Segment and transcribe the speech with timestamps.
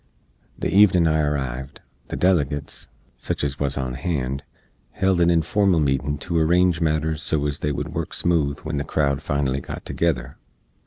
[0.57, 4.41] The evenin I arrived, the delegates, sich ez wuz on hand,
[4.93, 8.83] held a informal meetin to arrange matters so ez they wood work smooth when the
[8.83, 10.37] crowd finally got together.